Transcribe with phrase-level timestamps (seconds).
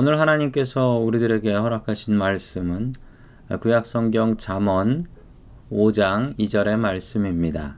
[0.00, 2.94] 오늘 하나님께서 우리들에게 허락하신 말씀은
[3.58, 5.06] 구약 성경 잠언
[5.72, 7.74] 5장 2절의 말씀입니다.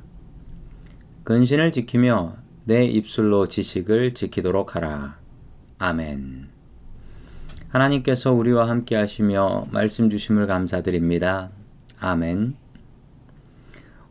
[1.24, 2.36] 근신을 지키며
[2.66, 5.16] 내 입술로 지식을 지키도록 하라.
[5.78, 6.48] 아멘.
[7.70, 11.48] 하나님께서 우리와 함께 하시며 말씀 주심을 감사드립니다.
[12.00, 12.54] 아멘.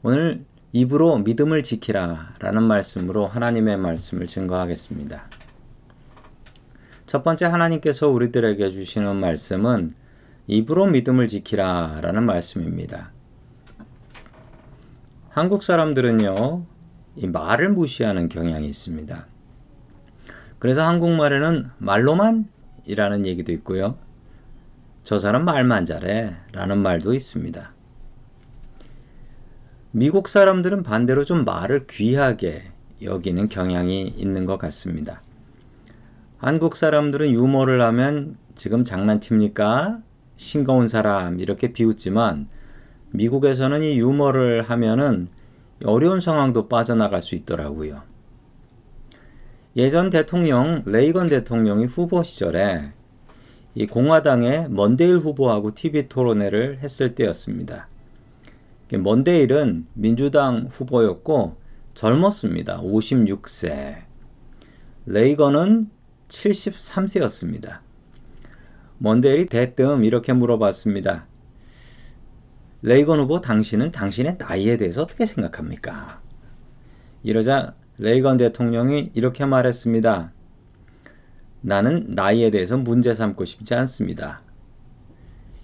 [0.02, 5.39] 오늘 입으로 믿음을 지키라 라는 말씀으로 하나님의 말씀을 증거하겠습니다.
[7.10, 9.96] 첫 번째 하나님께서 우리들에게 주시는 말씀은
[10.46, 13.10] 입으로 믿음을 지키라 라는 말씀입니다.
[15.30, 16.64] 한국 사람들은요,
[17.16, 19.26] 이 말을 무시하는 경향이 있습니다.
[20.60, 22.48] 그래서 한국말에는 말로만
[22.86, 23.98] 이라는 얘기도 있고요.
[25.02, 27.74] 저 사람 말만 잘해 라는 말도 있습니다.
[29.94, 32.62] 미국 사람들은 반대로 좀 말을 귀하게
[33.02, 35.24] 여기는 경향이 있는 것 같습니다.
[36.40, 40.00] 한국 사람들은 유머를 하면 지금 장난칩니까?
[40.36, 42.48] 싱거운 사람 이렇게 비웃지만
[43.12, 45.28] 미국에서는 이 유머를 하면은
[45.84, 48.04] 어려운 상황도 빠져나갈 수 있더라고요.
[49.76, 52.94] 예전 대통령 레이건 대통령이 후보 시절에
[53.76, 57.90] 이 공화당의 먼데일 후보하고 TV 토론회를 했을 때였습니다.
[58.94, 61.58] 먼데일은 민주당 후보였고
[61.94, 62.82] 젊었습니다.
[62.82, 64.04] 56세.
[65.06, 65.99] 레이건은
[66.30, 67.80] 73세였습니다.
[69.00, 71.28] 먼데일이 대뜸 이렇게 물어봤습니다.
[72.82, 76.22] 레이건 후보 당신은 당신의 나이에 대해서 어떻게 생각합니까?
[77.24, 80.32] 이러자 레이건 대통령이 이렇게 말했습니다.
[81.62, 84.42] 나는 나이에 대해서 문제 삼고 싶지 않습니다.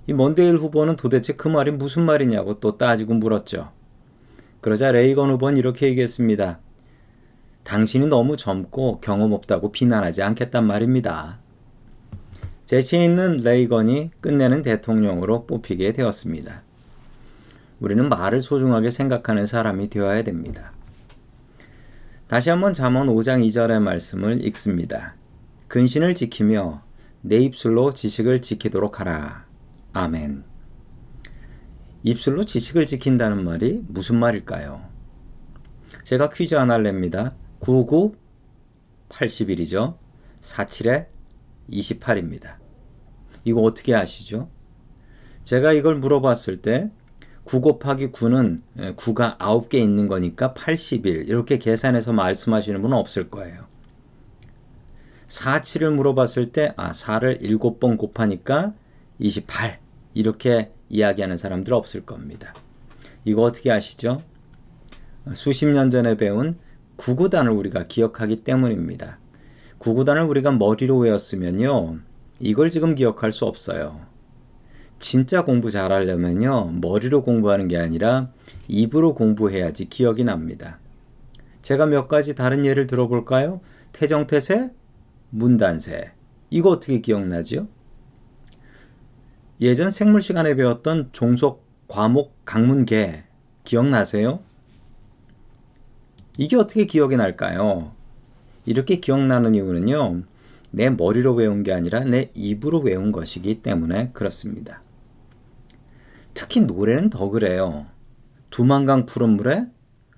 [0.07, 3.71] 이 먼데일 후보는 도대체 그 말이 무슨 말이냐고 또 따지고 물었죠.
[4.59, 6.59] 그러자 레이건 후보는 이렇게 얘기했습니다.
[7.65, 11.39] 당신이 너무 젊고 경험 없다고 비난하지 않겠단 말입니다.
[12.65, 16.61] 재치 있는 레이건이 끝내는 대통령으로 뽑히게 되었습니다.
[17.79, 20.71] 우리는 말을 소중하게 생각하는 사람이 되어야 됩니다.
[22.27, 25.15] 다시 한번 잠언 5장 2절의 말씀을 읽습니다.
[25.67, 26.81] 근신을 지키며
[27.21, 29.45] 내 입술로 지식을 지키도록 하라.
[29.93, 30.43] 아멘.
[32.03, 34.83] 입술로 지식을 지킨다는 말이 무슨 말일까요?
[36.03, 37.33] 제가 퀴즈 하나 냅니다.
[37.59, 38.15] 99
[39.09, 39.97] 80일이죠.
[40.41, 41.07] 47에
[41.71, 42.57] 28입니다.
[43.43, 44.49] 이거 어떻게 아시죠?
[45.43, 46.89] 제가 이걸 물어봤을 때
[47.45, 48.61] 9 곱하기 9는
[48.95, 53.67] 9가 9개 있는 거니까 80일 이렇게 계산해서 말씀하시는 분은 없을 거예요.
[55.27, 58.73] 47을 물어봤을 때 아, 4를 7번 곱하니까
[59.19, 59.79] 28
[60.15, 62.53] 이렇게 이야기하는 사람들 없을 겁니다.
[63.25, 64.21] 이거 어떻게 아시죠?
[65.33, 66.57] 수십 년 전에 배운
[66.97, 69.17] 구구단을 우리가 기억하기 때문입니다.
[69.77, 71.99] 구구단을 우리가 머리로 외웠으면요.
[72.39, 73.99] 이걸 지금 기억할 수 없어요.
[74.97, 76.79] 진짜 공부 잘하려면요.
[76.81, 78.29] 머리로 공부하는 게 아니라
[78.67, 80.79] 입으로 공부해야지 기억이 납니다.
[81.61, 83.59] 제가 몇 가지 다른 예를 들어볼까요?
[83.91, 84.71] 태정태세,
[85.31, 86.11] 문단세.
[86.49, 87.67] 이거 어떻게 기억나죠?
[89.61, 93.23] 예전 생물 시간에 배웠던 종속 과목 강문계
[93.63, 94.39] 기억나세요?
[96.37, 97.91] 이게 어떻게 기억이 날까요?
[98.65, 100.23] 이렇게 기억나는 이유는요,
[100.71, 104.81] 내 머리로 외운 게 아니라 내 입으로 외운 것이기 때문에 그렇습니다.
[106.33, 107.85] 특히 노래는 더 그래요.
[108.49, 109.67] 두만강 푸른 물에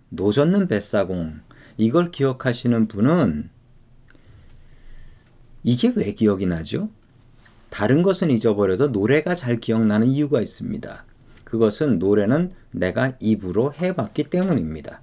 [0.10, 1.40] 노젓는 뱃사공.
[1.78, 3.50] 이걸 기억하시는 분은
[5.64, 6.90] 이게 왜 기억이 나죠?
[7.70, 11.06] 다른 것은 잊어버려도 노래가 잘 기억나는 이유가 있습니다.
[11.44, 15.02] 그것은 노래는 내가 입으로 해봤기 때문입니다.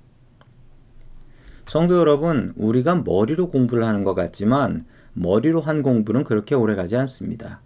[1.67, 7.61] 성도 여러분, 우리가 머리로 공부를 하는 것 같지만 머리로 한 공부는 그렇게 오래 가지 않습니다.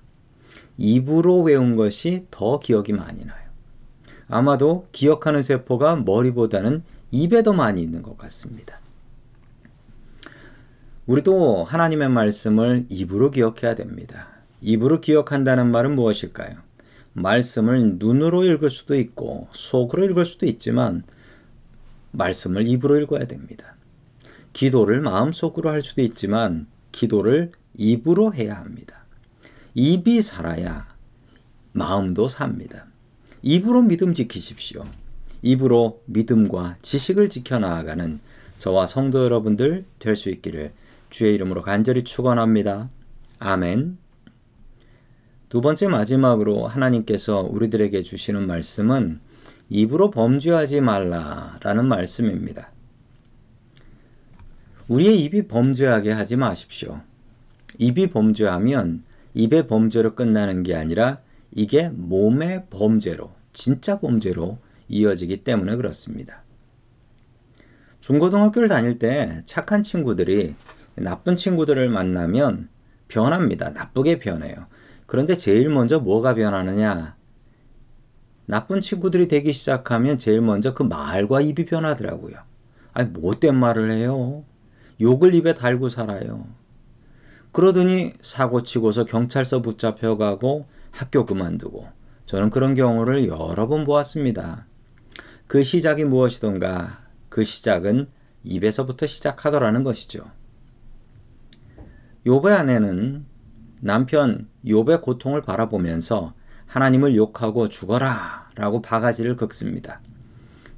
[0.77, 3.49] 입으로 외운 것이 더 기억이 많이 나요.
[4.29, 8.79] 아마도 기억하는 세포가 머리보다는 입에 더 많이 있는 것 같습니다.
[11.07, 14.29] 우리도 하나님의 말씀을 입으로 기억해야 됩니다.
[14.61, 16.57] 입으로 기억한다는 말은 무엇일까요?
[17.15, 21.03] 말씀을 눈으로 읽을 수도 있고 속으로 읽을 수도 있지만
[22.13, 23.75] 말씀을 입으로 읽어야 됩니다.
[24.59, 29.05] 기도를 마음속으로 할 수도 있지만 기도를 입으로 해야 합니다.
[29.75, 30.85] 입이 살아야
[31.71, 32.87] 마음도 삽니다.
[33.43, 34.85] 입으로 믿음 지키십시오.
[35.43, 38.19] 입으로 믿음과 지식을 지켜나가는
[38.59, 40.73] 저와 성도 여러분들 될 수 있기를
[41.09, 42.91] 주의 이름으로 간절히 축원합니다.
[43.39, 43.97] 아멘.
[45.49, 49.21] 두 번째 마지막으로 하나님께서 우리들에게 주시는 말씀은
[49.69, 52.73] 입으로 범죄하지 말라라는 말씀입니다.
[54.89, 57.01] 우리의 입이 범죄하게 하지 마십시오.
[57.79, 59.03] 입이 범죄하면
[59.35, 61.19] 입의 범죄로 끝나는 게 아니라
[61.53, 64.59] 이게 몸의 범죄로, 진짜 범죄로
[64.89, 66.43] 이어지기 때문에 그렇습니다.
[68.01, 70.55] 중고등학교를 다닐 때 착한 친구들이
[70.95, 72.69] 나쁜 친구들을 만나면
[73.09, 73.71] 변합니다.
[73.71, 74.57] 나쁘게 변해요.
[75.07, 77.17] 그런데 제일 먼저 뭐가 변하느냐?
[78.47, 82.37] 나쁜 친구들이 되기 시작하면 제일 먼저 그 말과 입이 변하더라고요.
[82.95, 84.45] 아니, 못된 말을 해요.
[85.01, 86.47] 욕을 입에 달고 살아요.
[87.53, 91.89] 그러더니 사고 치고서 경찰서 붙잡혀 가고 학교 그만두고
[92.27, 94.67] 저는 그런 경우를 여러 번 보았습니다.
[95.47, 96.99] 그 시작이 무엇이던가
[97.29, 98.07] 그 시작은
[98.45, 100.31] 입에서부터 시작하더라는 것이죠.
[102.27, 103.25] 욥의 아내는
[103.81, 106.35] 남편 욥의 고통을 바라보면서
[106.67, 110.01] 하나님을 욕하고 죽어라 라고 바가지를 긁습니다.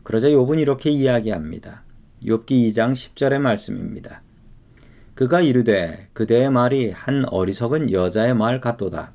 [0.04, 1.82] 그러자 욥은 이렇게 이야기합니다.
[2.24, 4.22] 욥기 2장 10절의 말씀입니다.
[5.14, 9.12] 그가 이르되 그대의 말이 한 어리석은 여자의 말 같도다.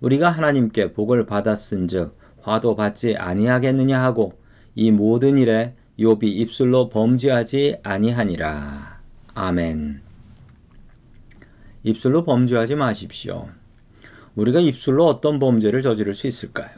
[0.00, 4.38] 우리가 하나님께 복을 받았은즉 화도 받지 아니하겠느냐 하고
[4.74, 9.00] 이 모든 일에 욥이 입술로 범죄하지 아니하니라.
[9.34, 10.00] 아멘.
[11.84, 13.48] 입술로 범죄하지 마십시오.
[14.36, 16.70] 우리가 입술로 어떤 범죄를 저지를 수 있을까요?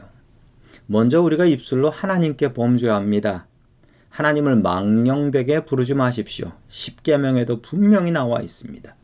[0.87, 3.47] 먼저 우리가 입술로 하나님께 범죄합니다.
[4.15, 6.53] 하나님을 망령되게 부르지 마십시오.
[6.69, 8.95] 십계명에도 분명히 나와 있습니다.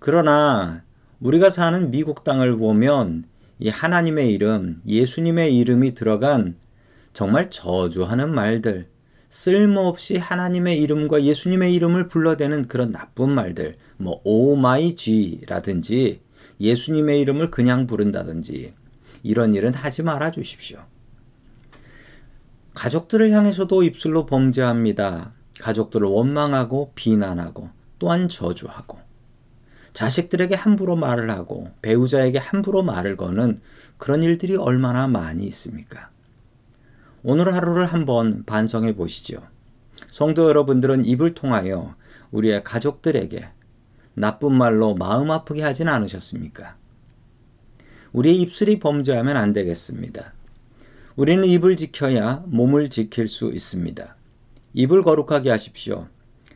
[0.00, 0.82] 그러나
[1.20, 3.24] 우리가 사는 미국 땅을 보면
[3.60, 6.56] 이 하나님의 이름, 예수님의 이름이 들어간
[7.12, 8.88] 정말 저주하는 말들,
[9.28, 16.20] 쓸모없이 하나님의 이름과 예수님의 이름을 불러대는 그런 나쁜 말들, 뭐 오마이쥐라든지
[16.60, 18.74] 예수님의 이름을 그냥 부른다든지
[19.22, 20.80] 이런 일은 하지 말아 주십시오.
[22.78, 25.32] 가족들을 향해서도 입술로 범죄합니다.
[25.58, 29.00] 가족들을 원망하고 비난하고 또한 저주하고
[29.92, 33.58] 자식들에게 함부로 말을 하고 배우자에게 함부로 말을 거는
[33.96, 36.10] 그런 일들이 얼마나 많이 있습니까?
[37.24, 39.42] 오늘 하루를 한번 반성해 보시죠.
[40.06, 41.92] 성도 여러분들은 입을 통하여
[42.30, 43.48] 우리의 가족들에게
[44.14, 46.76] 나쁜 말로 마음 아프게 하진 않으셨습니까?
[48.12, 50.37] 우리의 입술이 범죄하면 안 되겠습니다.
[51.18, 54.16] 우리는 입을 지켜야 몸을 지킬 수 있습니다.
[54.74, 56.06] 입을 거룩하게 하십시오.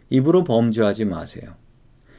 [0.09, 1.57] 입으로 범죄하지 마세요.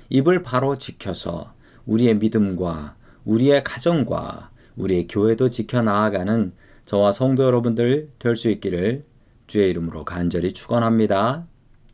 [0.10, 1.54] 입을 바로 지켜서
[1.86, 6.51] 우리의 믿음과 우리의 가정과 우리의 교회도 지켜 나아가는
[6.84, 9.06] 저와 성도 여러분들 될 수 있기를
[9.48, 11.48] 주의 이름으로 간절히 축원합니다.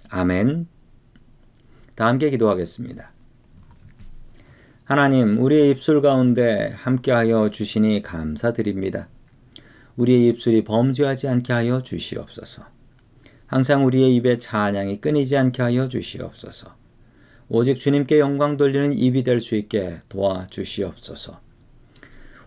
[0.09, 0.65] 아멘.
[1.93, 3.11] 다 함께 기도하겠습니다.
[4.83, 9.09] 하나님, 우리의 입술 가운데 함께하여 주시니 감사드립니다.
[9.99, 12.63] 우리의 입술이 범죄하지 않게 하여 주시옵소서.
[13.47, 16.73] 항상 우리의 입에 찬양이 끊이지 않게 하여 주시옵소서.
[17.49, 21.41] 오직 주님께 영광 돌리는 입이 될 수 있게 도와 주시옵소서.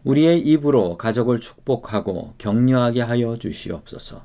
[0.04, 4.24] 우리의 입으로 가족을 축복하고 격려하게 하여 주시옵소서.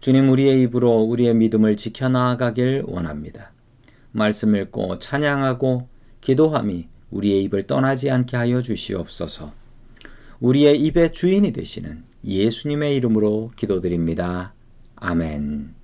[0.00, 3.52] 주님 우리의 입으로 우리의 믿음을 지켜나가길 원합니다.
[4.12, 5.88] 말씀 읽고 찬양하고
[6.20, 9.67] 기도함이 우리의 입을 떠나지 않게 하여 주시옵소서.
[10.40, 14.54] 우리의 입의 주인이 되시는 예수님의 이름으로 기도드립니다.
[14.96, 15.77] 아멘.